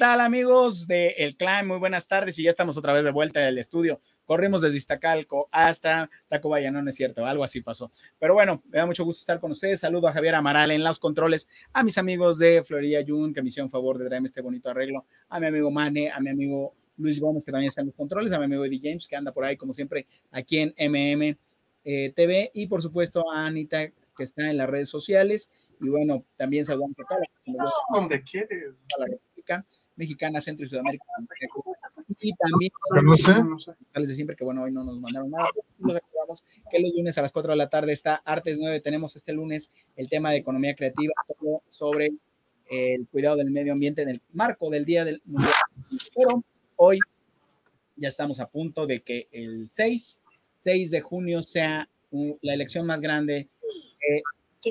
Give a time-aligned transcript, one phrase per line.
[0.00, 1.66] Hola, ¿qué tal amigos de El Clan?
[1.66, 4.00] Muy buenas tardes y ya estamos otra vez de vuelta en el estudio.
[4.24, 7.92] Corrimos desde Iztacalco hasta Tacubaya, no, no es cierto, algo así pasó.
[8.18, 9.80] Pero bueno, me da mucho gusto estar con ustedes.
[9.80, 13.48] Saludo a Javier Amaral en los controles, a mis amigos de Florida Jun, que me
[13.48, 17.20] hicieron favor de traerme este bonito arreglo, a mi amigo Mane, a mi amigo Luis
[17.20, 19.44] Gómez, que también está en los controles, a mi amigo Eddie James, que anda por
[19.44, 21.36] ahí, como siempre, aquí en MM
[21.84, 25.50] eh, TV, y por supuesto a Anita, que está en las redes sociales.
[25.78, 28.74] Y bueno, también saludamos a toda la, donde quieres.
[28.98, 29.66] la República
[30.00, 31.04] Mexicana, Centro y Sudamérica.
[32.22, 32.70] Y también,
[33.02, 33.72] no sé, no sé.
[33.94, 35.48] de siempre que bueno, hoy no nos mandaron nada.
[35.78, 38.80] Nos acordamos que los lunes a las 4 de la tarde está Artes 9.
[38.80, 42.12] Tenemos este lunes el tema de economía creativa, todo sobre
[42.68, 45.54] el cuidado del medio ambiente en el marco del Día del Mundial.
[46.14, 46.44] Pero
[46.76, 46.98] hoy
[47.96, 50.20] ya estamos a punto de que el 6,
[50.58, 51.88] 6 de junio sea
[52.42, 54.22] la elección más grande eh,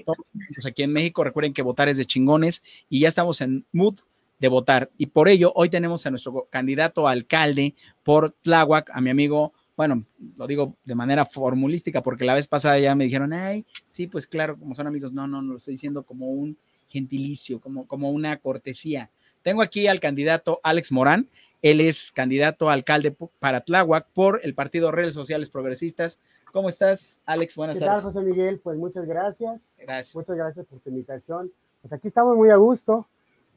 [0.05, 1.23] todos aquí en México.
[1.23, 3.99] Recuerden que votar es de chingones y ya estamos en mood
[4.39, 4.89] de votar.
[4.97, 9.53] Y por ello, hoy tenemos a nuestro candidato a alcalde por Tláhuac, a mi amigo,
[9.75, 10.05] bueno,
[10.37, 14.27] lo digo de manera formulística, porque la vez pasada ya me dijeron, ay, sí, pues
[14.27, 18.09] claro, como son amigos, no, no, no lo estoy diciendo como un gentilicio, como, como
[18.11, 19.09] una cortesía.
[19.41, 21.29] Tengo aquí al candidato Alex Morán,
[21.61, 26.19] él es candidato a alcalde para Tláhuac por el Partido Redes Sociales Progresistas.
[26.53, 27.55] ¿Cómo estás, Alex?
[27.55, 28.03] Buenas ¿Qué tardes.
[28.03, 28.59] tal, José Miguel?
[28.59, 29.75] Pues muchas gracias.
[29.77, 30.15] Gracias.
[30.15, 31.51] Muchas gracias por tu invitación.
[31.81, 33.07] Pues aquí estamos muy a gusto.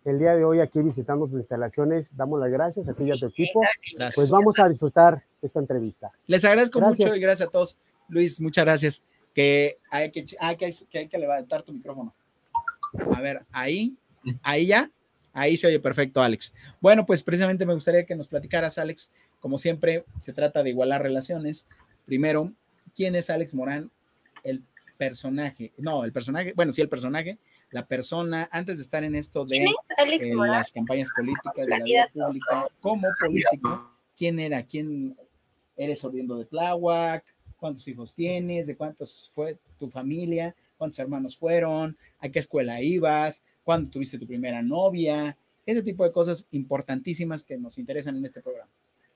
[0.05, 3.15] El día de hoy aquí visitando tus instalaciones, damos las gracias a ti y a
[3.15, 3.61] tu equipo.
[3.95, 4.15] Gracias.
[4.17, 6.11] Pues vamos a disfrutar esta entrevista.
[6.27, 7.07] Les agradezco Gracias.
[7.07, 7.77] mucho y gracias a todos.
[8.09, 9.03] Luis, muchas gracias.
[9.33, 12.15] Que hay que, hay que, que hay que levantar tu micrófono.
[13.15, 13.97] A ver, ahí,
[14.43, 14.91] ahí ya,
[15.33, 16.53] ahí se oye perfecto, Alex.
[16.81, 19.11] Bueno, pues precisamente me gustaría que nos platicaras, Alex.
[19.41, 21.67] Como siempre, se trata de igualar relaciones.
[22.05, 22.53] Primero,
[22.95, 23.91] ¿quién es Alex Morán?
[24.43, 24.63] El
[24.99, 27.39] personaje, no, el personaje, bueno, sí, el personaje,
[27.73, 31.55] la persona, antes de estar en esto de ¿Quién es Alex eh, las campañas políticas,
[31.57, 34.63] de la vida pública, como político, ¿quién era?
[34.63, 35.17] ¿Quién
[35.77, 37.25] eres oriundo de Tláhuac?
[37.57, 38.67] ¿Cuántos hijos tienes?
[38.67, 40.55] ¿De cuántos fue tu familia?
[40.77, 41.97] ¿Cuántos hermanos fueron?
[42.19, 43.45] ¿A qué escuela ibas?
[43.65, 45.37] ¿Cuándo tuviste tu primera novia?
[45.65, 48.71] Ese tipo de cosas importantísimas que nos interesan en este programa.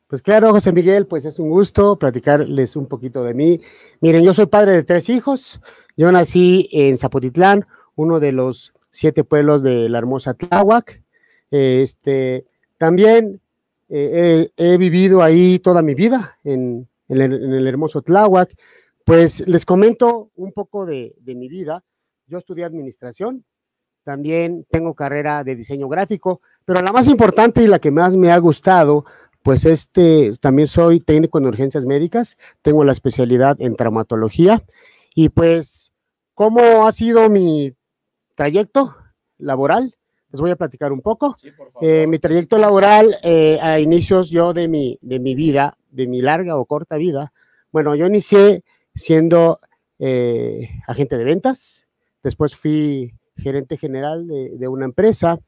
[0.06, 3.60] Pues claro, José Miguel, pues es un gusto platicarles un poquito de mí.
[4.00, 5.60] Miren, yo soy padre de tres hijos.
[5.96, 11.02] Yo nací en Zapotitlán, uno de los siete pueblos de la hermosa Tláhuac.
[11.50, 12.46] Este,
[12.78, 13.40] también
[13.88, 18.54] eh, he, vivido ahí toda mi vida, en, en el, en el hermoso Tláhuac.
[19.04, 21.84] Pues les comento un poco de, de mi vida.
[22.26, 23.44] Yo estudié administración,
[24.02, 28.30] también tengo carrera de diseño gráfico, pero la más importante y la que más me
[28.32, 29.04] ha gustado
[29.46, 34.60] pues este, también soy técnico en urgencias médicas, tengo la especialidad en traumatología
[35.14, 35.92] y pues,
[36.34, 37.75] ¿cómo ha sido mi
[38.36, 38.94] trayecto
[39.38, 39.96] laboral?
[40.30, 41.34] Les voy a platicar un poco.
[41.36, 41.88] Sí, por favor.
[41.88, 46.22] Eh, mi trayecto laboral eh, a inicios yo de mi, de mi vida, de mi
[46.22, 47.32] larga o corta vida,
[47.72, 48.62] bueno, yo inicié
[48.94, 49.58] siendo
[49.98, 51.88] eh, agente de ventas,
[52.22, 55.38] después fui gerente general de, de una empresa,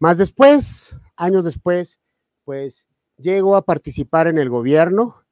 [0.00, 1.98] más después, años después,
[2.44, 2.86] pues
[3.18, 5.24] llego a participar en el gobierno.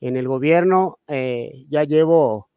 [0.00, 2.48] En el gobierno eh, ya llevo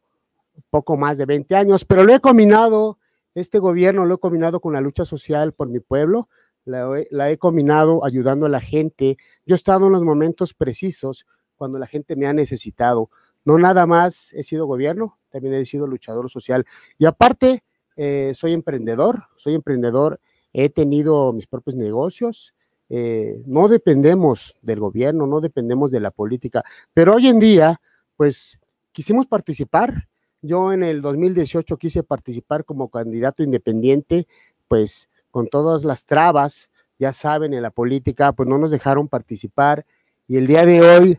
[0.70, 2.98] poco más de 20 años, pero lo he combinado,
[3.36, 6.28] este gobierno lo he combinado con la lucha social por mi pueblo,
[6.64, 9.18] la, he- combinado ayudando a la gente.
[9.44, 13.10] Yo he estado en los momentos precisos cuando la gente me ha necesitado.
[13.44, 16.64] No nada más he sido gobierno, también he sido luchador social.
[16.98, 17.62] Y aparte,
[17.96, 20.18] eh, soy emprendedor, soy emprendedor,
[20.52, 22.54] he tenido mis propios negocios,
[22.88, 26.64] eh, no dependemos del gobierno, no dependemos de la política,
[26.94, 27.80] pero hoy en día,
[28.16, 28.58] pues
[28.92, 30.08] quisimos participar.
[30.42, 34.26] Yo en el 2018 quise participar como candidato independiente,
[34.68, 39.84] pues con todas las trabas, ya saben, en la política, pues no nos dejaron participar.
[40.28, 41.18] Y el día de hoy,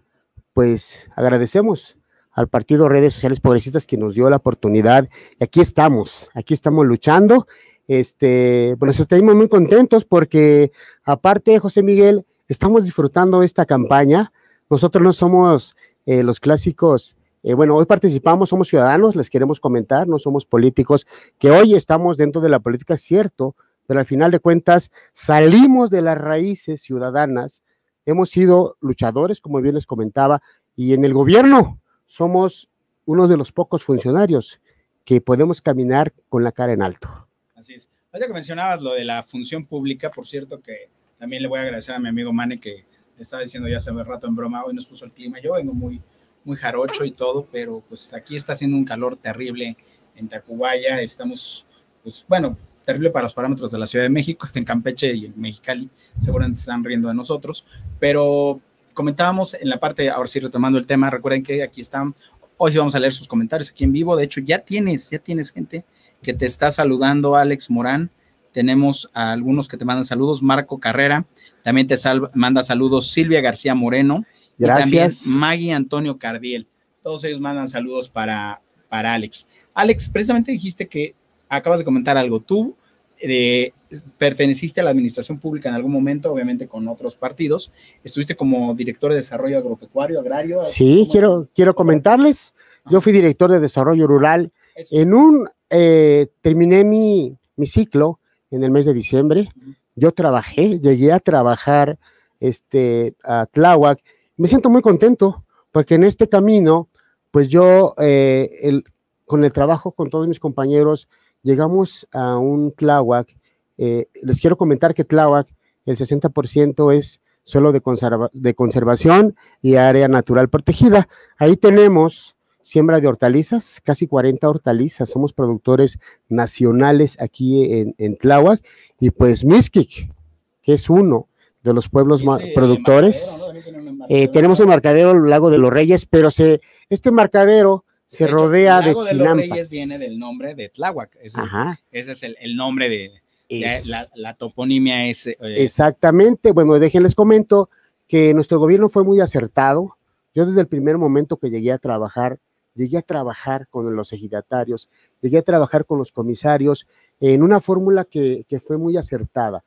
[0.54, 1.98] pues agradecemos
[2.32, 5.10] al Partido Redes Sociales Progresistas que nos dio la oportunidad.
[5.40, 7.48] Y aquí estamos, aquí estamos luchando.
[7.88, 10.72] Este, pues estamos muy contentos porque
[11.04, 14.32] aparte, José Miguel, estamos disfrutando esta campaña.
[14.70, 15.76] Nosotros no somos
[16.06, 17.16] eh, los clásicos,
[17.48, 21.08] eh, bueno, hoy participamos, somos ciudadanos, les queremos comentar, no somos políticos,
[21.40, 23.56] que hoy estamos dentro de la política, cierto,
[23.86, 27.64] pero al final de cuentas salimos de las raíces ciudadanas,
[28.06, 30.42] hemos sido luchadores, como bien les comentaba,
[30.76, 32.70] y en el gobierno somos
[33.06, 34.60] uno de los pocos funcionarios
[35.06, 37.30] que podemos caminar con la cara en alto.
[37.56, 37.90] Así es.
[38.12, 41.62] Ahorita que mencionabas lo de la función pública, por cierto, que también le voy a
[41.62, 42.84] agradecer a mi amigo Mane que
[43.18, 45.40] estaba diciendo ya hace un rato en broma, hoy nos puso el clima.
[45.40, 46.02] Yo vengo muy,
[46.48, 49.78] muy jarocho y todo, pero pues aquí está haciendo un calor terrible
[50.16, 51.02] en Tacubaya.
[51.02, 51.68] Estamos,
[52.02, 55.34] pues bueno, terrible para los parámetros de la Ciudad de México, en Campeche y en
[55.36, 57.66] Mexicali, seguramente se están riendo de nosotros,
[58.00, 58.62] pero
[58.94, 62.16] comentábamos en la parte, ahora sí retomando el tema, recuerden que aquí están,
[62.56, 65.20] hoy sí vamos a leer sus comentarios aquí en vivo, de hecho ya tienes, ya
[65.20, 65.86] tienes gente
[66.24, 68.10] que te está saludando, Alex Morán,
[68.54, 71.28] tenemos a algunos que te mandan saludos, Marco Carrera,
[71.62, 71.96] también te
[72.34, 73.12] manda saludos.
[73.12, 74.26] Silvia García Moreno,
[74.58, 74.88] Gracias.
[74.88, 76.68] y también Maggie Antonio Cardiel,
[77.04, 79.48] todos ellos mandan saludos para, para Alex.
[79.74, 81.16] Alex, precisamente dijiste que
[81.50, 82.76] acabas de comentar algo, tú
[83.20, 83.72] eh,
[84.18, 87.72] perteneciste a la administración pública en algún momento, obviamente con otros partidos.
[88.04, 90.62] Estuviste como director de desarrollo agropecuario, agrario.
[90.62, 92.54] Sí, quiero, quiero comentarles.
[92.90, 94.52] Yo fui director de desarrollo rural.
[94.76, 94.96] Eso.
[94.96, 98.20] En un, eh, terminé mi, mi ciclo
[98.52, 99.50] en el mes de diciembre.
[99.96, 101.98] Yo trabajé, llegué a trabajar
[102.40, 104.00] este, a Tláhuac.
[104.38, 106.90] Me siento muy contento porque en este camino,
[107.32, 108.82] pues yo, eh,
[109.26, 111.10] con el trabajo con todos mis compañeros,
[111.42, 113.36] llegamos a un Tláhuac.
[113.80, 115.48] Eh, les quiero comentar que Tláhuac,
[115.88, 121.10] el 60% es suelo de, conserva de conservación y área natural protegida.
[121.38, 125.10] Ahí tenemos siembra de hortalizas, casi 40 hortalizas.
[125.10, 125.98] Somos productores
[126.30, 128.62] nacionales aquí en, en Tláhuac.
[129.00, 130.14] Y pues Mixquic,
[130.62, 131.27] que es uno
[131.68, 132.24] de los pueblos
[132.56, 133.48] productores.
[133.94, 134.06] ¿no?
[134.10, 136.60] Eh, tenemos el marcadero el Lago de los Reyes, pero se,
[136.90, 139.50] este marcadero se de hecho, rodea el de Lago de los chinampas.
[139.50, 141.18] Reyes viene del nombre de Tláhuac.
[141.22, 141.80] Ese, Ajá.
[141.92, 143.12] ese es el, el nombre de,
[143.50, 145.08] de Es- la, la toponimia.
[145.08, 146.52] Es, eh, Exactamente.
[146.54, 147.70] Bueno, déjenles comento
[148.08, 149.98] que nuestro gobierno fue muy acertado.
[150.34, 152.40] Yo desde el primer momento que llegué a trabajar,
[152.76, 154.88] llegué a trabajar con los ejidatarios,
[155.22, 156.88] llegué a trabajar con los comisarios
[157.20, 159.64] en una fórmula que, que fue muy acertada.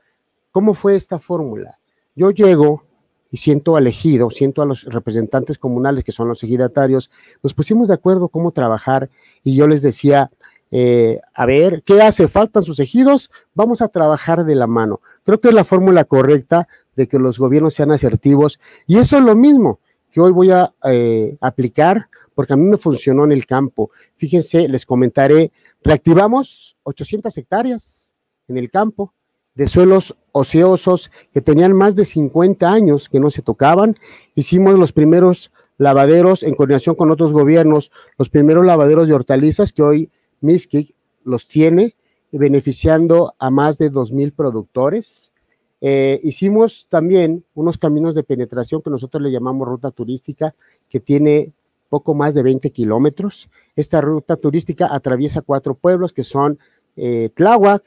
[0.53, 1.80] ¿Cómo fue esta fórmula?
[2.15, 2.85] Yo llego
[3.31, 7.11] y siento elegido, siento a los representantes comunales que son los ejidatarios,
[7.43, 9.09] nos pusimos de acuerdo cómo trabajar
[9.45, 10.31] y yo les decía,
[10.73, 12.29] eh, a ver, ¿qué hace?
[12.29, 13.31] ¿Faltan sus ejidos?
[13.55, 15.01] Vamos a trabajar de la mano.
[15.25, 19.25] Creo que es la fórmula correcta de que los gobiernos sean asertivos y eso es
[19.25, 19.81] lo mismo
[20.11, 23.91] que hoy voy a eh, aplicar porque a mí me funcionó en el campo.
[24.17, 25.53] Fíjense, les comentaré,
[25.83, 28.13] reactivamos 800 hectáreas
[28.49, 29.13] en el campo
[29.55, 33.97] de suelos ociosos que tenían más de 50 años que no se tocaban.
[34.35, 39.83] Hicimos los primeros lavaderos en coordinación con otros gobiernos, los primeros lavaderos de hortalizas que
[39.83, 40.11] hoy
[40.41, 40.95] Miskik
[41.25, 41.95] los tiene,
[42.33, 45.33] beneficiando a más de 2.000 productores.
[45.81, 50.55] Eh, hicimos también unos caminos de penetración que nosotros le llamamos ruta turística,
[50.89, 51.53] que tiene
[51.89, 53.51] poco más de 20 kilómetros.
[53.77, 56.59] Esta ruta turística atraviesa cuatro pueblos que son
[56.97, 57.83] eh, Tláhuac,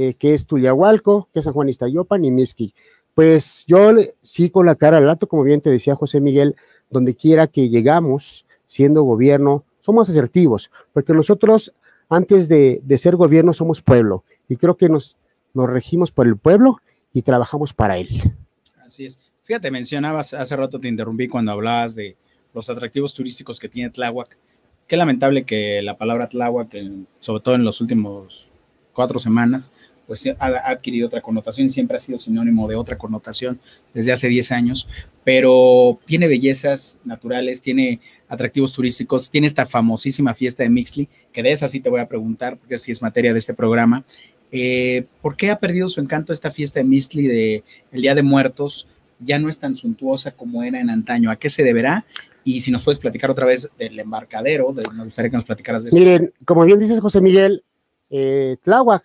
[0.00, 2.72] eh, que es Tuliahualco, que es San Juan Iztayopan y Miski.
[3.14, 3.90] Pues yo
[4.22, 6.54] sí con la cara al lato, como bien te decía José Miguel,
[6.88, 11.74] donde quiera que llegamos, siendo gobierno, somos asertivos, porque nosotros
[12.08, 15.16] antes de, ser gobierno somos pueblo y creo que nos,
[15.52, 16.76] nos regimos por el pueblo
[17.12, 18.08] y trabajamos para él.
[18.86, 19.18] Así es.
[19.42, 22.16] Fíjate, mencionabas, hace rato te interrumpí cuando hablabas de
[22.54, 24.38] los atractivos turísticos que tiene Tláhuac.
[24.86, 26.72] Qué lamentable que la palabra Tláhuac,
[27.18, 28.47] sobre todo en los últimos
[28.98, 29.70] cuatro semanas,
[30.08, 33.60] pues ha, adquirido otra connotación y siempre ha sido sinónimo de otra connotación
[33.94, 34.88] desde hace 10 años,
[35.22, 41.52] pero tiene bellezas naturales, tiene atractivos turísticos, tiene esta famosísima fiesta de Mixly, que de
[41.52, 44.04] esa sí te voy a preguntar, porque así es materia de este programa.
[44.50, 48.24] Eh, ¿Por qué ha perdido su encanto esta fiesta de Mixly de el Día de
[48.24, 48.88] Muertos?
[49.20, 51.30] Ya no es tan suntuosa como era en antaño.
[51.30, 52.04] ¿A qué se deberá?
[52.42, 55.84] Y si nos puedes platicar otra vez del embarcadero, de- me gustaría que nos platicaras
[55.84, 55.98] de eso.
[55.98, 57.62] Miren, como bien dices José Miguel,
[58.10, 59.04] eh, Tláhuac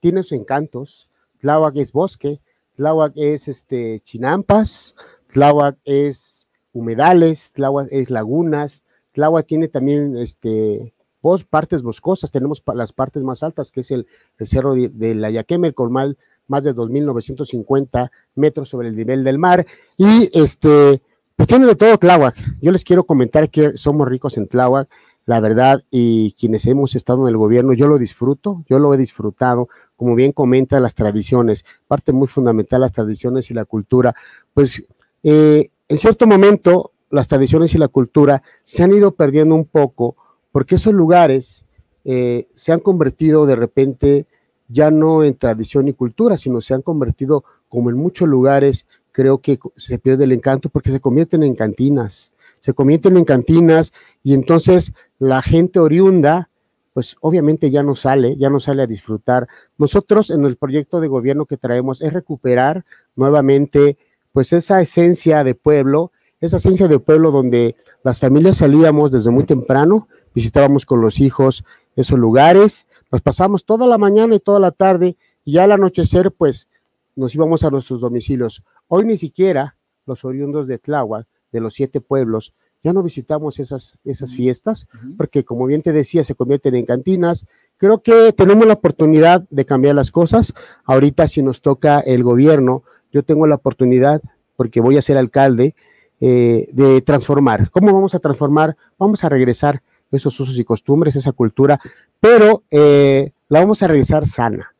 [0.00, 1.08] tiene sus encantos.
[1.40, 2.40] Tláhuac es bosque,
[2.74, 4.94] Tláhuac es este, chinampas,
[5.28, 8.82] Tláhuac es humedales, Tláhuac es lagunas,
[9.12, 14.06] Tláhuac tiene también este, bos- partes boscosas, tenemos las partes más altas, que es el,
[14.38, 16.16] el cerro de, de la Yaqueme, con más,
[16.48, 21.00] más de 2.950 metros sobre el nivel del mar, y este,
[21.34, 22.34] pues tiene de todo Tláhuac.
[22.60, 24.88] Yo les quiero comentar que somos ricos en Tláhuac,
[25.26, 28.96] la verdad, y quienes hemos estado en el gobierno, yo lo disfruto, yo lo he
[28.96, 34.14] disfrutado, como bien comenta las tradiciones, parte muy fundamental las tradiciones y la cultura,
[34.54, 34.86] pues
[35.24, 40.16] eh, en cierto momento las tradiciones y la cultura se han ido perdiendo un poco
[40.52, 41.64] porque esos lugares
[42.04, 44.26] eh, se han convertido de repente
[44.68, 49.38] ya no en tradición y cultura, sino se han convertido como en muchos lugares, creo
[49.38, 53.92] que se pierde el encanto porque se convierten en cantinas, se convierten en cantinas
[54.22, 56.50] y entonces la gente oriunda,
[56.92, 59.48] pues obviamente ya no sale, ya no sale a disfrutar.
[59.78, 63.98] Nosotros en el proyecto de gobierno que traemos es recuperar nuevamente
[64.32, 69.44] pues esa esencia de pueblo, esa esencia de pueblo donde las familias salíamos desde muy
[69.44, 71.64] temprano, visitábamos con los hijos
[71.96, 76.32] esos lugares, Nos pasamos toda la mañana y toda la tarde y ya al anochecer
[76.32, 76.68] pues
[77.14, 78.62] nos íbamos a nuestros domicilios.
[78.88, 82.52] Hoy ni siquiera los oriundos de Tláhuac, de los siete pueblos,
[82.82, 87.46] ya no visitamos esas, esas fiestas, porque como bien te decía, se convierten en cantinas.
[87.76, 90.54] Creo que tenemos la oportunidad de cambiar las cosas.
[90.84, 94.22] Ahorita si nos toca el gobierno, yo tengo la oportunidad,
[94.56, 95.74] porque voy a ser alcalde,
[96.20, 97.70] eh, de transformar.
[97.70, 98.76] ¿Cómo vamos a transformar?
[98.98, 101.80] Vamos a regresar esos usos y costumbres, esa cultura,
[102.20, 104.74] pero eh, la vamos a regresar sana.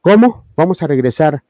[0.00, 0.44] ¿Cómo?
[0.56, 1.42] Vamos a regresar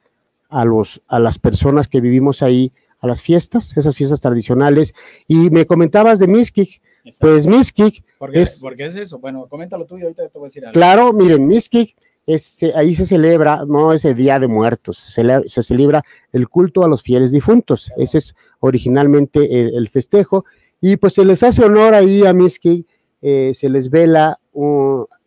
[0.48, 4.94] a, los, a las personas que vivimos ahí, a las fiestas, esas fiestas tradicionales.
[5.26, 6.80] Y me comentabas de Miskik,
[7.20, 9.18] pues Miskik ¿Por qué, es, es eso?
[9.20, 10.72] Bueno, coméntalo tú y ahorita te voy a decir algo.
[10.72, 16.04] Claro, miren, Miskik, es, ahí se celebra, no ese Día de Muertos, se, se, celebra
[16.32, 17.92] el culto a los fieles difuntos.
[17.96, 20.44] Ese es originalmente el, festejo.
[20.80, 22.86] Y pues se les hace honor ahí a Miskik,
[23.22, 24.40] eh, se les vela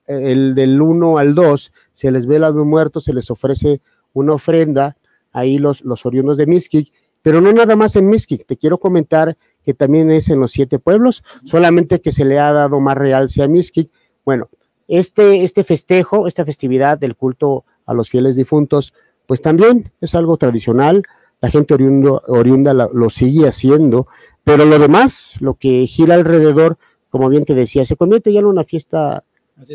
[0.05, 3.81] el del 1 al 2, se les vela de un muerto, se les ofrece
[4.13, 4.97] una ofrenda
[5.31, 9.37] ahí los, los oriundos de Miskik pero no nada más en Mixquic, te quiero comentar
[9.63, 13.43] que también es en los siete pueblos, solamente que se le ha dado más realce
[13.43, 13.91] a Mixquic.
[14.25, 14.49] Bueno,
[14.87, 18.93] este, este festejo, esta festividad del culto a los fieles difuntos,
[19.27, 21.03] pues también es algo tradicional,
[21.41, 24.07] la gente oriunda lo, sigue haciendo,
[24.43, 26.77] pero lo demás, lo que gira alrededor,
[27.09, 29.23] como bien te decía, se convierte ya en una fiesta,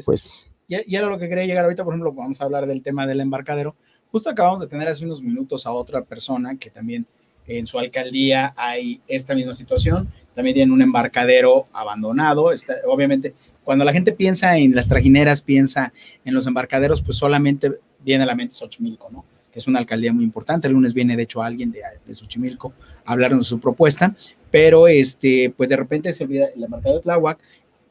[0.05, 0.51] pues...
[0.69, 3.07] Y, y era lo que quería llegar ahorita, por ejemplo, vamos a hablar del tema
[3.07, 3.77] del embarcadero.
[4.11, 7.07] Justo acabamos de tener hace unos minutos a otra persona que también
[7.47, 10.09] en su alcaldía hay esta misma situación.
[10.35, 12.51] También tienen un embarcadero abandonado.
[12.87, 13.35] obviamente,
[13.65, 15.93] cuando la gente piensa en las trajineras, piensa
[16.25, 17.73] en los embarcaderos, pues solamente
[18.05, 19.25] viene a la mente Xochimilco, ¿no?
[19.51, 20.69] Que es una alcaldía muy importante.
[20.69, 22.75] El lunes viene, de hecho, alguien de, de Xochimilco
[23.05, 24.15] a hablarnos de su propuesta,
[24.51, 27.39] pero este, pues de repente se olvida el embarcadero de Tláhuac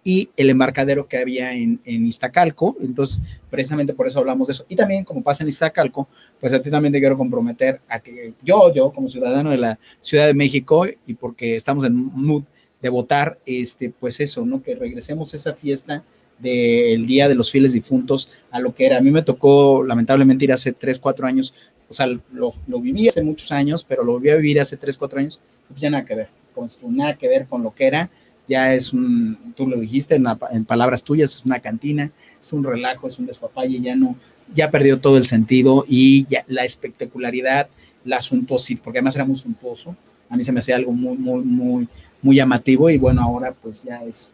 [0.08, 2.78] y el embarcadero que había en, en, Iztacalco.
[2.80, 3.20] Entonces,
[3.50, 4.64] precisamente por eso hablamos de eso.
[4.70, 6.08] Y también, como pasa en Iztacalco,
[6.40, 9.80] pues a ti también te quiero comprometer a que yo, yo como ciudadano de la
[10.02, 12.44] Ciudad de México, y porque estamos en mood
[12.84, 14.62] de votar, este, pues eso, ¿no?
[14.62, 16.04] Que regresemos a esa fiesta
[16.38, 19.00] del Día de los Fieles Difuntos a lo que era.
[19.00, 21.52] A mí me tocó, lamentablemente, ir hace 3, 4 años,
[21.90, 24.98] o sea, lo, lo viví hace muchos años, pero lo volví a vivir hace 3,
[25.00, 28.12] 4 años, pues ya nada que ver, con, nada que ver con lo que era
[28.48, 32.12] ya es un, tú lo dijiste en, palabras tuyas, es una cantina,
[32.42, 34.16] es un relajo, es un despapalle, ya no,
[34.54, 37.70] ya perdió todo el sentido y ya la espectacularidad,
[38.04, 39.96] la suntuosidad, porque además era muy suntuoso,
[40.30, 41.88] a mí se me hacía algo muy, muy, muy,
[42.22, 44.30] muy llamativo y bueno, ahora pues ya es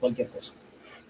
[0.00, 0.54] cualquier cosa.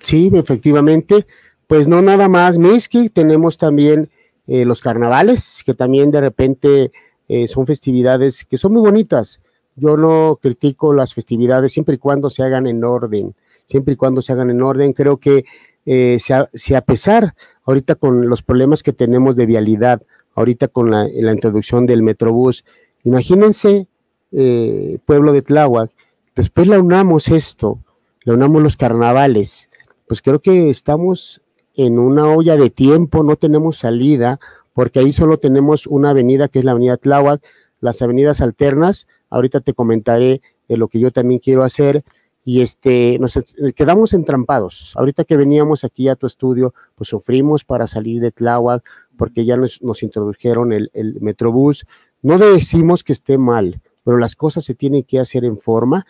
[0.01, 1.27] Sí, efectivamente,
[1.67, 4.11] pues no nada más Miski, tenemos también
[4.47, 6.93] eh, los carnavales, que también de repente
[7.29, 9.41] eh, son festividades que son muy bonitas
[9.79, 13.35] yo no critico las festividades siempre y cuando se hagan en orden,
[13.67, 14.93] siempre y cuando se hagan en orden.
[14.93, 15.45] Creo que
[15.87, 20.03] eh, si, a, pesar, ahorita con los problemas que tenemos de vialidad,
[20.35, 22.65] ahorita con la, introducción del Metrobús,
[23.05, 23.89] imagínense,
[24.33, 25.91] eh, pueblo de Tláhuac,
[26.37, 27.79] después la unamos esto,
[28.25, 29.71] la unamos los carnavales,
[30.07, 31.41] pues creo que estamos
[31.75, 34.41] en una olla de tiempo, no tenemos salida,
[34.75, 37.43] porque ahí solo tenemos una avenida que es la avenida Tláhuac,
[37.81, 42.05] las avenidas alternas, ahorita te comentaré lo que yo también quiero hacer
[42.45, 43.39] y este, nos
[43.77, 44.95] quedamos entrampados.
[44.97, 48.83] Ahorita que veníamos aquí a tu estudio, pues sufrimos para salir de Tláhuac
[49.19, 51.85] porque ya nos, introdujeron el, el, Metrobús.
[52.23, 56.07] No decimos que esté mal, pero las cosas se tienen que hacer en forma.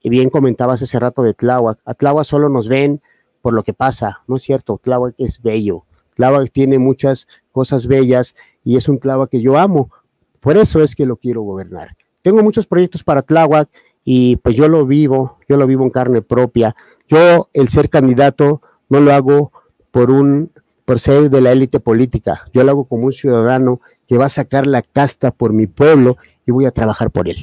[0.00, 1.80] Y bien comentabas hace rato de Tláhuac.
[1.84, 3.00] A Tláhuac solo nos ven
[3.40, 4.80] por lo que pasa, ¿no es cierto?
[4.80, 5.84] Tláhuac es bello.
[6.14, 9.90] Tláhuac tiene muchas cosas bellas y es un Tláhuac que yo amo.
[10.38, 11.96] Por eso es que lo quiero gobernar.
[12.22, 13.68] Tengo muchos proyectos para Tláhuac
[14.04, 16.74] y pues yo lo vivo, yo lo vivo en carne propia.
[17.08, 19.52] Yo el ser candidato no lo hago
[19.90, 20.50] por un
[20.84, 22.44] por ser de la élite política.
[22.52, 26.16] Yo lo hago como un ciudadano que va a sacar la casta por mi pueblo
[26.46, 27.36] y voy a trabajar por él.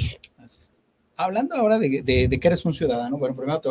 [1.15, 3.69] Hablando ahora de, que eres un ciudadano, bueno, primero te,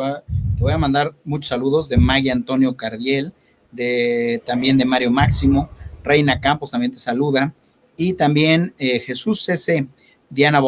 [0.59, 3.33] voy a mandar muchos saludos de Maggie Antonio Cardiel,
[3.71, 5.69] de, también de Mario Máximo,
[6.03, 7.53] Reina Campos también te saluda,
[7.97, 9.87] y también eh, Jesús CC,
[10.29, 10.61] Diana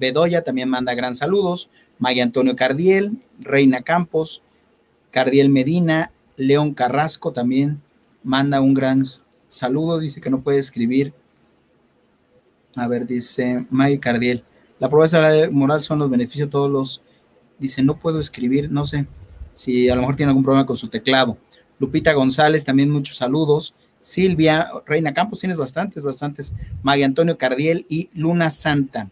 [0.00, 1.68] Bedoya también manda gran saludos.
[1.98, 4.42] Maya Antonio Cardiel, Reina Campos,
[5.10, 7.82] Cardiel Medina, León Carrasco también
[8.24, 9.02] manda un gran
[9.46, 9.98] saludo.
[9.98, 11.12] Dice que no puede escribir.
[12.76, 14.42] A ver, dice Maya Cardiel.
[14.78, 14.88] La
[15.30, 17.02] de moral son los beneficios de todos los.
[17.58, 19.06] Dice, no puedo escribir, no sé
[19.52, 21.36] si a lo mejor tiene algún problema con su teclado.
[21.78, 23.74] Lupita González, también muchos saludos.
[23.98, 26.54] Silvia, Reina Campos, tienes bastantes, bastantes.
[26.82, 29.10] Maya Antonio Cardiel y Luna Santa.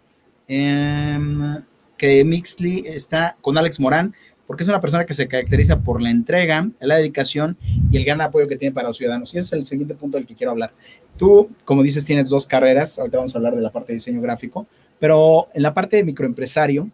[0.48, 1.62] Em,
[1.98, 4.14] que Mixley está con Alex Morán,
[4.46, 7.58] porque es una persona que se caracteriza por la entrega, la dedicación
[7.90, 9.34] y el gran apoyo que tiene para los ciudadanos.
[9.34, 10.72] Y es el siguiente punto del que quiero hablar.
[11.18, 14.22] Tú, como dices, tienes dos carreras, ahorita vamos a hablar de la parte de diseño
[14.22, 14.66] gráfico,
[14.98, 16.90] pero en la parte de microempresario,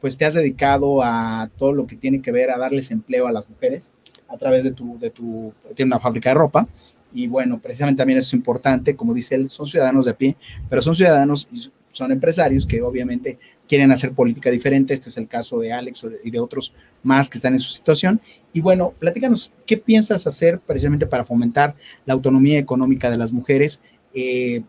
[0.00, 3.32] pues te has dedicado a todo lo que tiene que ver a darles empleo a
[3.32, 3.94] las mujeres
[4.28, 6.66] a través de tu, de tu, tiene una fábrica de ropa,
[7.12, 10.36] y bueno, precisamente también es importante, como dice él, son ciudadanos de pie,
[10.68, 11.48] pero son ciudadanos
[11.96, 14.94] son empresarios que obviamente quieren hacer política diferente.
[14.94, 16.72] Este es el caso de Alex y de otros
[17.02, 18.20] más que están en su situación.
[18.52, 21.74] Y bueno, platícanos, ¿qué piensas hacer precisamente para fomentar
[22.04, 23.80] la autonomía económica de las mujeres?
[24.14, 24.62] Eh,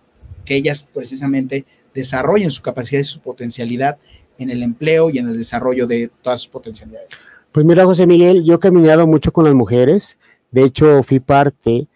[0.46, 3.98] que ellas precisamente desarrollen su capacidad y su potencialidad
[4.38, 7.10] en el empleo y en el desarrollo de todas sus potencialidades.
[7.51, 10.17] Pues mira, José Miguel, yo he caminado mucho con las mujeres.
[10.51, 11.88] De hecho, fui parte,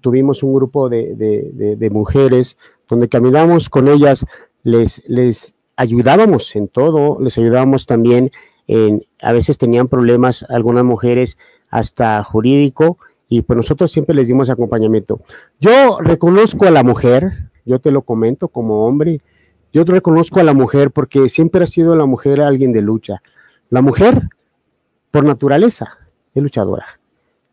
[0.00, 2.56] tuvimos un grupo de, mujeres
[2.88, 4.24] donde caminamos con ellas,
[4.64, 8.32] les, ayudábamos en todo, les ayudábamos también
[8.66, 11.36] en, a veces tenían problemas algunas mujeres
[11.70, 15.20] hasta jurídico y pues nosotros siempre les dimos acompañamiento.
[15.60, 19.20] Yo reconozco a la mujer, yo te lo comento como hombre,
[19.72, 23.22] yo reconozco a la mujer porque siempre ha sido la mujer alguien de lucha.
[23.70, 24.28] La mujer,
[25.10, 25.98] por naturaleza,
[26.32, 27.00] es luchadora.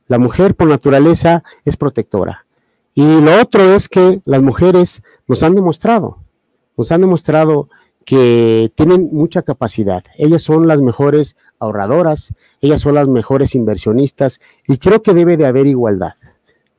[0.08, 2.46] La mujer, por naturaleza, es protectora.
[2.94, 6.20] Y lo otro es que las mujeres nos han demostrado,
[6.78, 7.70] nos han demostrado
[8.06, 10.04] que tienen mucha capacidad.
[10.18, 15.46] Ellas son las mejores ahorradoras, ellas son las mejores inversionistas y creo que debe de
[15.46, 16.14] haber igualdad.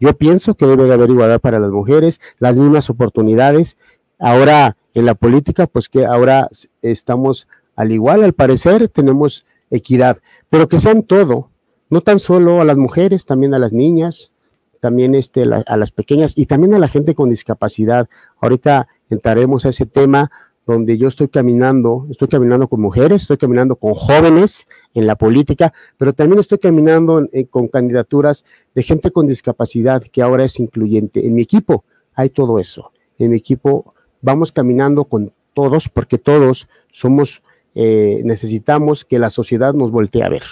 [0.01, 3.77] Yo pienso que debe de haber igualdad para las mujeres, las mismas oportunidades.
[4.19, 6.49] Ahora en la política, pues que ahora
[6.83, 7.47] estamos
[7.77, 10.19] al igual, al parecer tenemos equidad,
[10.51, 11.51] pero que sean todo,
[11.89, 14.33] no tan solo a las mujeres, también a las niñas,
[14.81, 18.09] también este, a las pequeñas y también a la gente con discapacidad.
[18.41, 20.31] Ahorita entraremos a ese tema
[20.67, 25.73] donde yo estoy caminando, estoy caminando con mujeres, estoy caminando con jóvenes en la política,
[25.99, 28.45] pero también estoy caminando con candidaturas
[28.75, 31.27] de gente con discapacidad que ahora es incluyente.
[31.27, 32.93] En mi equipo hay todo eso.
[33.19, 37.43] En mi equipo vamos caminando con todos porque todos somos,
[37.75, 40.45] eh, necesitamos que la sociedad nos voltee a ver.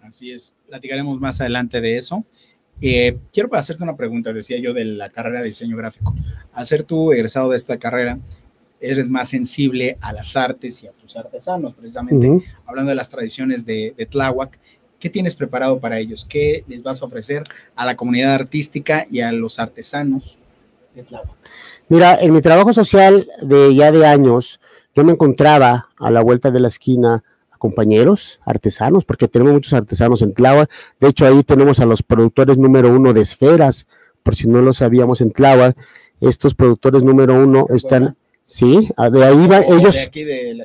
[0.00, 2.24] Así es, platicaremos más adelante de eso.
[2.80, 6.14] Eh, quiero hacerte una pregunta, decía yo, de la carrera de diseño gráfico.
[6.52, 8.18] Al ser tú egresado de esta carrera,
[8.80, 13.64] eres más sensible a las artes y a tus artesanos, precisamente hablando de las tradiciones
[13.64, 14.58] de, de, Tláhuac.
[14.98, 16.26] ¿Qué tienes preparado para ellos?
[16.28, 20.38] ¿Qué les vas a ofrecer a la comunidad artística y a los artesanos
[20.94, 21.36] de Tláhuac?
[21.88, 24.60] Mira, en mi trabajo social de ya de años,
[24.94, 27.22] yo me encontraba a la vuelta de la esquina
[27.56, 30.70] compañeros artesanos, porque tenemos muchos artesanos en Tláhuac.
[31.00, 33.86] De hecho, ahí tenemos a los productores número uno de esferas,
[34.22, 35.76] por si no lo sabíamos en Tláhuac.
[36.20, 38.16] Estos productores número uno están
[38.46, 40.08] Sí, de ahí van, ellos,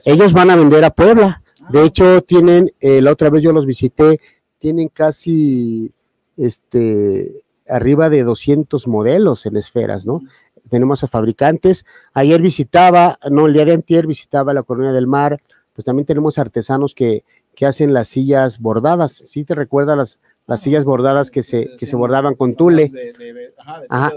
[0.05, 1.41] ellos van a vender a Puebla.
[1.69, 1.85] De ah.
[1.85, 4.19] hecho, tienen, eh, la otra vez yo los visité,
[4.59, 5.91] tienen casi,
[6.37, 10.21] este, arriba de 200 modelos en esferas, ¿no?
[10.69, 11.85] Tenemos a fabricantes.
[12.13, 15.41] Ayer visitaba, no, el día de antier visitaba la Colonia del Mar,
[15.81, 17.23] pues también tenemos artesanos que,
[17.55, 19.13] que hacen las sillas bordadas.
[19.13, 22.91] ¿Sí te recuerda las, las sillas bordadas que se, que se bordaban con tule.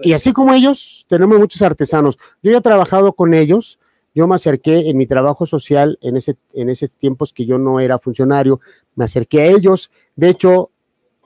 [0.02, 2.18] Y así como ellos, tenemos muchos artesanos.
[2.42, 3.78] Yo ya he trabajado con ellos,
[4.14, 7.80] yo me acerqué en mi trabajo social, en, ese, en esos tiempos que yo no
[7.80, 8.60] era funcionario,
[8.94, 9.90] me acerqué a ellos.
[10.16, 10.70] De hecho,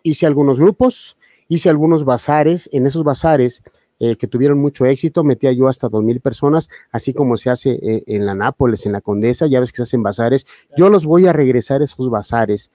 [0.05, 1.17] hice algunos grupos,
[1.49, 2.71] hice algunos bazares.
[2.73, 3.65] En esos bazares
[4.01, 7.79] eh, que tuvieron mucho éxito, metía yo hasta dos mil personas, así como se hace
[7.83, 10.47] eh, en la Nápoles, en la Condesa, ya ves que se hacen bazares.
[10.77, 12.71] Yo los voy a regresar a esos bazares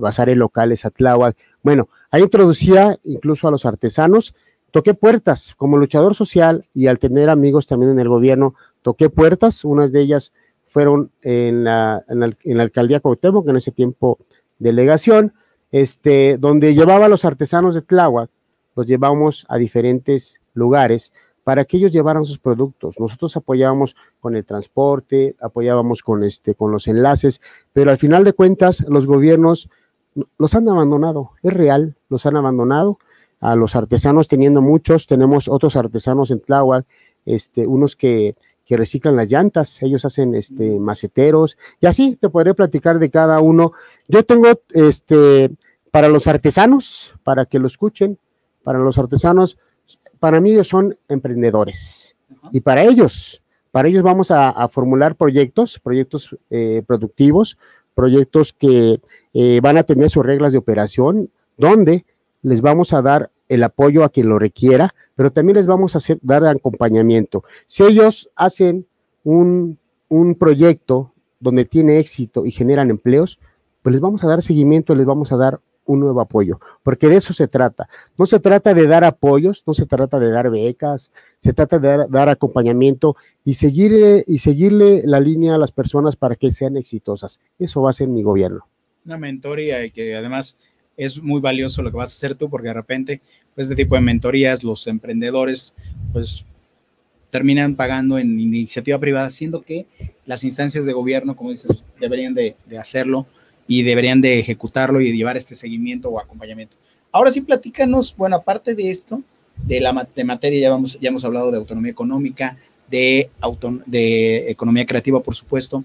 [0.00, 1.36] bazares locales, Atláhuac.
[1.62, 4.34] Bueno, ahí introducía incluso a los artesanos,
[4.70, 9.64] toqué puertas como luchador social y al tener amigos también en el gobierno, toqué puertas,
[9.64, 10.32] unas de ellas
[10.66, 14.18] fueron en la, en la, alcaldía Cuauhtémoc, en ese tiempo
[14.58, 15.34] delegación,
[15.72, 18.30] este, donde llevaba a los artesanos de Tláhuac,
[18.76, 21.12] los llevamos a diferentes lugares
[21.44, 22.96] para que ellos llevaran sus productos.
[22.98, 27.40] Nosotros apoyábamos con el transporte, apoyábamos con, este, con los enlaces,
[27.72, 29.68] pero al final de cuentas los gobiernos
[30.38, 32.98] los han abandonado, es real, los han abandonado.
[33.40, 36.86] A los artesanos teniendo muchos, tenemos otros artesanos en Tláhuac,
[37.24, 38.36] este, unos que,
[38.66, 43.40] que reciclan las llantas, ellos hacen este, maceteros, y así te podré platicar de cada
[43.40, 43.72] uno.
[44.08, 45.50] Yo tengo este,
[45.90, 48.18] para los artesanos, para que lo escuchen,
[48.62, 49.58] para los artesanos,
[50.18, 52.16] para mí ellos son emprendedores.
[52.52, 57.58] Y para ellos, para ellos vamos a, formular proyectos, proyectos eh, productivos,
[57.94, 59.00] proyectos que
[59.34, 62.04] eh, van a tener sus reglas de operación, donde
[62.42, 65.98] les vamos a dar el apoyo a quien lo requiera, pero también les vamos a
[65.98, 67.44] hacer, dar acompañamiento.
[67.66, 68.86] Si ellos hacen
[69.24, 73.38] un, un proyecto donde tiene éxito y generan empleos,
[73.82, 77.16] pues les vamos a dar seguimiento, les vamos a dar un nuevo apoyo, porque de
[77.16, 77.88] eso se trata.
[78.16, 82.06] No se trata de dar apoyos, no se trata de dar becas, se trata de
[82.08, 87.40] dar, acompañamiento y seguirle, y seguirle la línea a las personas para que sean exitosas.
[87.58, 88.66] Eso va a ser mi gobierno.
[89.04, 90.56] Una mentoría que además
[90.96, 93.20] es muy valioso lo que vas a hacer tú, porque de repente,
[93.54, 95.74] pues este tipo de mentorías, los emprendedores,
[96.12, 96.44] pues
[97.30, 99.86] terminan pagando en iniciativa privada, siendo que
[100.26, 103.26] las instancias de gobierno, como dices, deberían de, de hacerlo
[103.70, 106.76] y deberían de ejecutarlo y llevar este seguimiento o acompañamiento.
[107.12, 109.22] Ahora sí, platícanos, bueno, aparte de esto,
[109.64, 112.58] de la de materia, ya, vamos, ya hemos hablado de autonomía económica,
[112.90, 113.30] de,
[113.86, 115.84] de economía creativa, por supuesto.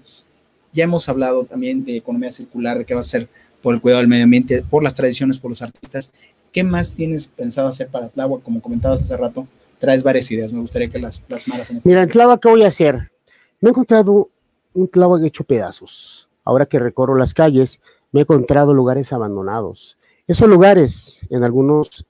[0.72, 3.28] Ya hemos hablado también de economía circular, de qué va a ser
[3.62, 6.10] por el cuidado del medio ambiente, por las tradiciones, por los artistas.
[6.50, 8.42] ¿Qué más tienes pensado hacer para Tláhuac?
[8.42, 9.46] Como comentabas hace rato,
[9.78, 10.52] traes varias ideas.
[10.52, 13.12] Me gustaría que las plasmaras en este Mira, en Tláhuac, ¿qué voy a hacer?
[13.60, 14.28] Me he encontrado
[14.74, 17.80] un Tláhuac hecho pedazos ahora que recorro las calles,
[18.12, 19.98] me he encontrado lugares abandonados.
[20.26, 22.06] Esos lugares, en algunos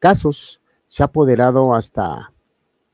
[0.00, 2.32] casos, se ha apoderado hasta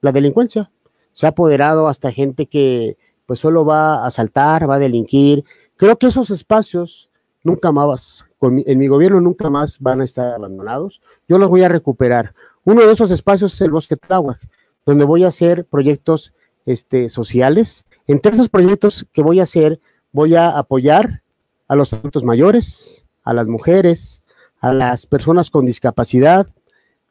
[0.02, 0.70] la delincuencia,
[1.12, 5.44] se ha apoderado hasta gente que pues solo va a asaltar, va a delinquir.
[5.76, 7.10] Creo que esos espacios
[7.42, 11.02] nunca más, en mi gobierno nunca más van a estar abandonados.
[11.28, 12.34] Yo los voy a recuperar.
[12.64, 14.38] Uno de esos espacios es el Bosque Tláhuac,
[14.86, 16.32] donde voy a hacer proyectos
[16.66, 17.84] este, sociales.
[18.06, 19.80] Entre esos proyectos que voy a hacer,
[20.12, 21.22] voy a apoyar
[21.66, 24.22] a los adultos mayores, a las mujeres,
[24.60, 26.48] a las personas con discapacidad,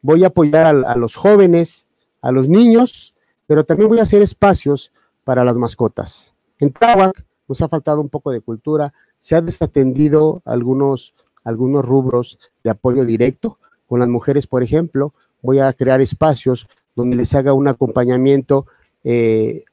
[0.02, 1.88] voy a apoyar a, los jóvenes,
[2.22, 3.14] a los niños,
[3.46, 4.92] pero también voy a hacer espacios
[5.24, 6.34] para las mascotas.
[6.60, 12.40] En Tahuac nos ha faltado un poco de cultura, se han desatendido algunos, algunos rubros
[12.64, 13.58] de apoyo directo.
[13.88, 18.66] Con las mujeres, por ejemplo, voy a crear espacios donde les haga un acompañamiento.
[19.04, 19.64] Eh,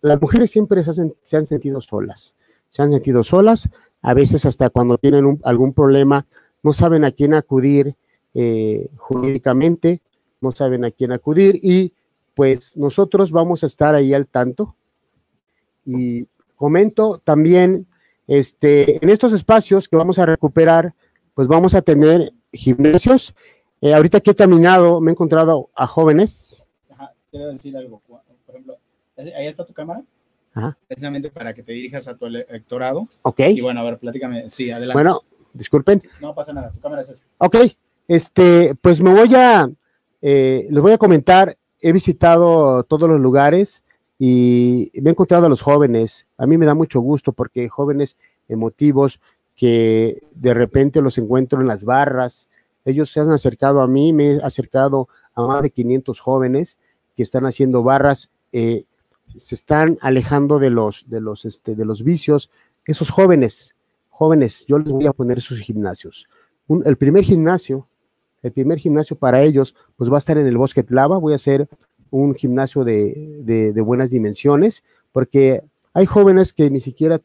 [0.00, 2.36] las mujeres siempre se han sentido solas
[2.76, 3.70] se han sentido solas,
[4.02, 6.26] a veces hasta cuando tienen algún problema
[6.62, 7.96] no saben a quién acudir
[8.34, 10.02] eh, jurídicamente,
[10.42, 11.94] no saben a quién acudir y
[12.34, 14.76] pues nosotros vamos a estar ahí al tanto.
[15.86, 17.86] Y comento también,
[18.26, 20.92] este, en estos espacios que vamos a recuperar,
[21.32, 23.34] pues vamos a tener gimnasios.
[23.80, 26.68] Eh, ahorita que he caminado, me he encontrado a jóvenes.
[26.90, 28.76] Ajá, quiero decir algo, por ejemplo,
[29.16, 30.04] ¿ahí está tu cámara?
[30.86, 33.08] Precisamente para que te dirijas a tu electorado.
[33.22, 33.40] Ok.
[33.40, 34.50] Y bueno, a ver, platícame.
[34.50, 34.94] Sí, adelante.
[34.94, 36.02] Bueno, disculpen.
[36.20, 37.24] No pasa nada, tu cámara es esa.
[37.38, 37.56] Ok,
[38.08, 39.68] este, pues me voy a,
[40.22, 43.82] eh, les voy a comentar, he visitado todos los lugares
[44.18, 46.26] y me he encontrado a los jóvenes.
[46.38, 48.16] A mí me da mucho gusto porque jóvenes
[48.48, 49.20] emotivos
[49.56, 52.48] que de repente los encuentro en las barras,
[52.84, 56.78] ellos se han acercado a mí, me he acercado a más de 500 jóvenes
[57.16, 58.30] que están haciendo barras.
[58.52, 58.84] Eh,
[59.36, 62.50] se están alejando de los, de los, este, de los vicios.
[62.84, 63.74] Esos jóvenes,
[64.10, 66.26] jóvenes, yo les voy a poner sus gimnasios.
[66.84, 67.86] el primer gimnasio,
[68.42, 71.18] el primer gimnasio para ellos, pues va a estar en el Bosque Tlava.
[71.18, 71.68] Voy a hacer
[72.10, 77.20] un gimnasio de, de, buenas dimensiones, porque hay jóvenes que ni siquiera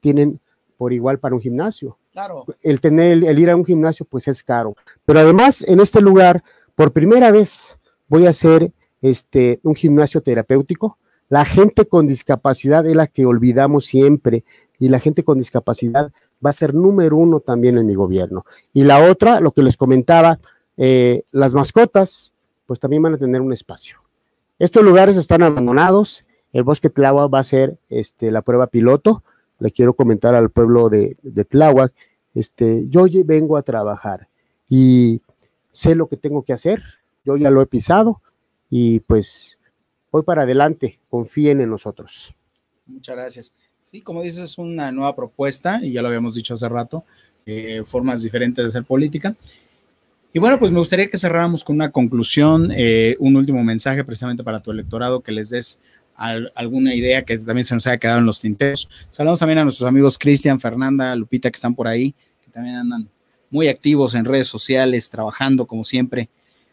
[0.00, 0.40] tienen
[0.76, 1.98] por igual para un gimnasio.
[2.12, 2.44] Claro.
[2.62, 4.74] El tener, el ir a un gimnasio, pues es caro.
[5.04, 6.42] Pero además, en este lugar,
[6.74, 12.96] por primera vez, voy a hacer este, un gimnasio terapéutico la gente con discapacidad es
[12.96, 14.44] la que olvidamos siempre
[14.78, 16.12] y la gente con discapacidad
[16.44, 18.46] va a ser número uno también en mi gobierno.
[18.72, 20.38] Y la otra, lo que les comentaba,
[20.76, 22.32] eh, las mascotas,
[22.66, 23.98] pues también van a tener un espacio.
[24.58, 26.24] Estos lugares están abandonados.
[26.52, 29.22] El bosque Tláhuac va a ser este, la prueba piloto.
[29.58, 31.44] Le quiero comentar al pueblo de, de
[32.34, 34.28] este, yo vengo a trabajar
[34.68, 35.22] y
[35.72, 36.82] sé lo que tengo que hacer.
[37.24, 38.22] Yo ya lo he pisado
[38.70, 39.57] y pues
[40.10, 42.34] Voy para adelante, confíen en nosotros.
[42.86, 43.52] Muchas gracias.
[43.78, 47.04] Sí, como dices, es una nueva propuesta y ya lo habíamos dicho hace rato,
[47.46, 49.36] eh, formas diferentes de hacer política.
[50.32, 54.44] Y bueno, pues me gustaría que cerráramos con una conclusión, eh, un último mensaje precisamente
[54.44, 55.80] para tu electorado, que les des
[56.14, 58.88] alguna idea que también se nos haya quedado en los tinteros.
[59.08, 62.12] Saludamos también a nuestros amigos Cristian, Fernanda, Lupita, que están por ahí,
[62.44, 63.08] que también andan
[63.50, 66.28] muy activos en redes sociales, trabajando como siempre,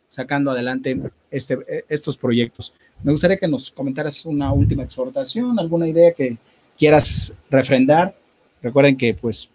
[0.08, 2.74] sacando adelante este, estos proyectos.
[3.06, 6.40] Me gustaría que nos comentaras una última exhortación, alguna idea que
[6.76, 8.16] quieras refrendar.
[8.64, 9.52] Recuerden que pues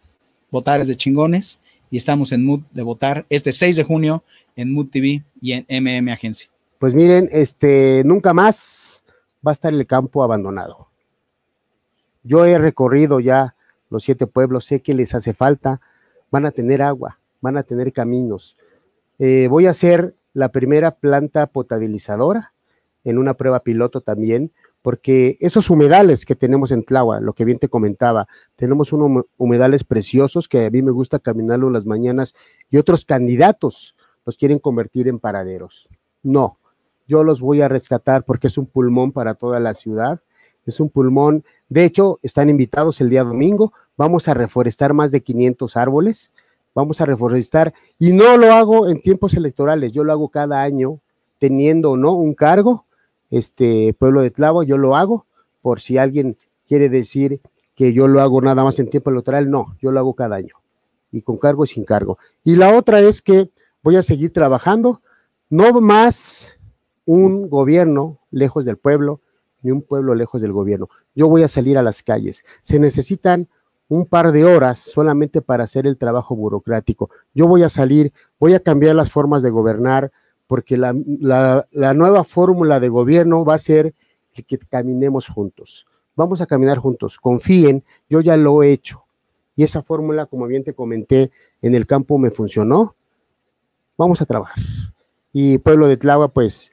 [0.53, 1.59] votar es de chingones
[1.91, 4.23] y estamos en Mood de votar este 6 de junio
[4.55, 6.49] en Mood TV y en MM Agencia.
[6.79, 9.03] Pues miren, este nunca más
[9.45, 10.87] va a estar el campo abandonado.
[12.23, 13.57] Yo he recorrido ya
[13.89, 15.81] los siete pueblos, sé que les hace falta,
[16.31, 18.57] van a tener agua, van a tener caminos.
[19.19, 22.53] Eh, voy a hacer la primera planta potabilizadora
[23.05, 24.53] en una prueba piloto también.
[24.83, 29.85] porque esos humedales que tenemos en Tláhuac, lo que bien te comentaba, tenemos unos humedales
[29.85, 32.35] preciosos que a mí me gusta caminarlo las mañanas
[32.71, 35.89] y otros candidatos los quieren convertir en paraderos.
[36.23, 36.59] No,
[37.07, 40.21] yo los voy a rescatar porque es un pulmón para toda la ciudad,
[40.65, 45.23] es un pulmón, de hecho, están invitados el día domingo, vamos a reforestar más de
[45.23, 46.31] 500 árboles,
[46.75, 51.01] vamos a reforestar y no lo hago en tiempos electorales, yo lo hago cada año
[51.39, 52.87] teniendo o no un cargo
[53.31, 55.27] este pueblo de Tlavo, yo lo hago,
[55.63, 57.41] por si alguien quiere decir
[57.75, 60.57] que yo lo hago nada más en tiempo electoral, no, yo lo hago cada año,
[61.11, 62.19] y con cargo y sin cargo.
[62.45, 63.51] Y la otra es que
[63.83, 65.01] voy a seguir trabajando,
[65.49, 66.59] no más
[67.05, 69.21] un gobierno lejos del pueblo,
[69.63, 70.89] ni un pueblo lejos del gobierno.
[71.15, 72.45] Yo voy a salir a las calles.
[72.63, 73.49] Se necesitan
[73.89, 77.11] un par de horas solamente para hacer el trabajo burocrático.
[77.35, 80.13] Yo voy a salir, voy a cambiar las formas de gobernar,
[80.51, 80.93] porque la,
[81.95, 83.95] nueva fórmula de gobierno va a ser
[84.33, 85.87] que caminemos juntos.
[86.17, 89.05] Vamos a caminar juntos, confíen, yo ya lo he hecho.
[89.55, 91.31] Y esa fórmula, como bien te comenté,
[91.63, 92.97] en el campo me funcionó.
[93.97, 94.61] Vamos a trabajar.
[95.33, 96.73] Y pueblo de Tlava, pues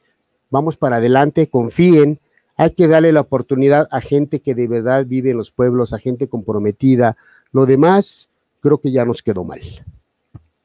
[0.50, 2.20] vamos para adelante, confíen.
[2.56, 6.00] Hay que darle la oportunidad a gente que de verdad vive en los pueblos, a
[6.00, 7.16] gente comprometida.
[7.52, 9.62] Lo demás, creo que ya nos quedó mal.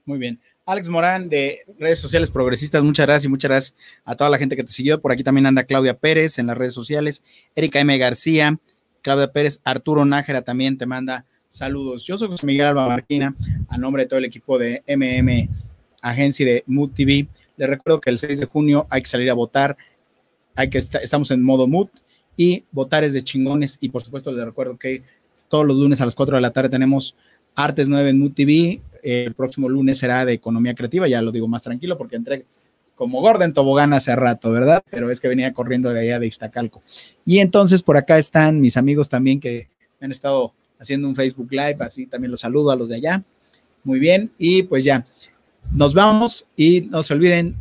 [0.07, 0.41] Muy bien.
[0.65, 4.55] Alex Morán de redes sociales progresistas, muchas gracias y muchas gracias a toda la gente
[4.55, 5.01] que te siguió.
[5.01, 7.25] Por aquí también anda Claudia Pérez en las redes sociales,
[7.57, 7.99] Erika M.
[7.99, 8.57] García,
[9.03, 12.07] Claudia Pérez, Arturo Nájera también te manda saludos.
[12.07, 13.35] Yo soy José Miguel Alba Marquina,
[13.69, 15.49] a nombre de todo el equipo de MM
[16.01, 17.27] Agencia de Mood TV.
[17.57, 19.77] Les recuerdo que el 6 de junio hay que salir a votar,
[20.55, 21.89] hay que estamos en modo Mood
[22.37, 23.79] y votar es de chingones.
[23.81, 25.03] Y por supuesto les recuerdo que
[25.49, 27.17] todos los lunes a las 4 de la tarde tenemos
[27.57, 31.49] Artes 9 en Mood TV, el próximo lunes será de economía creativa, ya lo digo
[31.49, 32.47] más tranquilo porque entré
[32.95, 34.83] como Gordon Tobogán hace rato, ¿verdad?
[34.91, 36.83] Pero es que venía corriendo de allá de Iztacalco.
[37.25, 39.69] Y entonces por acá están mis amigos también que
[40.01, 43.23] han estado haciendo un Facebook Live, así también los saludo a los de allá.
[43.85, 45.05] Muy bien, y pues ya,
[45.73, 47.57] nos vamos y no se olviden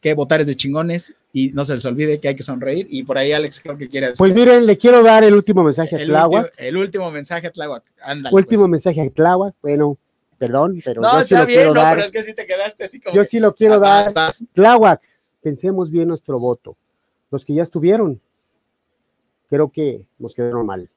[0.00, 2.86] que votar es de chingones y no se les olvide que hay que sonreír.
[2.90, 5.96] Y por ahí Alex creo que quiere Pues miren, le quiero dar el último mensaje
[5.96, 6.52] a Tláhuac.
[6.56, 7.84] El, último mensaje a Tláhuac.
[8.30, 8.70] último pues.
[8.70, 9.54] mensaje a Tláhuac.
[9.60, 9.98] Bueno,
[10.38, 11.94] perdón, pero yo sí lo quiero dar.
[11.94, 14.12] pero es que sí te quedaste así como Yo sí lo quiero dar.
[14.54, 15.02] Tláhuac,
[15.42, 16.76] pensemos bien nuestro voto.
[17.30, 18.20] Los que ya estuvieron,
[19.50, 20.88] creo que nos quedaron mal.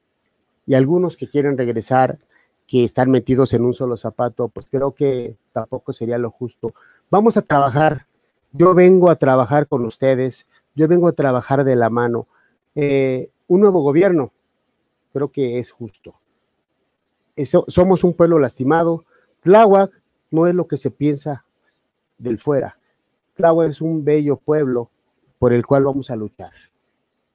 [0.66, 2.18] Y algunos que quieren regresar,
[2.66, 6.72] que están metidos en un solo zapato, pues creo que tampoco sería lo justo.
[7.10, 8.06] Vamos a trabajar.
[8.52, 10.46] Yo vengo a trabajar con ustedes.
[10.74, 12.26] Yo vengo a trabajar de la mano.
[12.74, 14.32] Eh, un nuevo gobierno,
[15.12, 16.14] creo que es justo.
[17.68, 19.04] somos un pueblo lastimado,
[19.42, 19.90] Tláhuac
[20.30, 21.44] no es lo que se piensa
[22.18, 22.78] del fuera.
[23.34, 24.90] Tláhuac es un bello pueblo
[25.38, 26.52] por el cual vamos a luchar.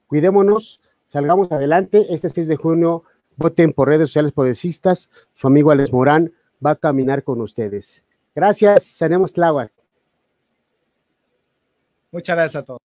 [0.08, 2.13] Cuidémonos, salgamos adelante.
[2.13, 3.04] Este 6 de junio,
[3.36, 5.10] voten por redes sociales progresistas.
[5.34, 6.34] Su amigo Alex Morán
[6.65, 8.04] va a caminar con ustedes.
[8.34, 9.72] Gracias, tenemos Tláhuac.
[12.12, 12.87] Muchas gracias a todos.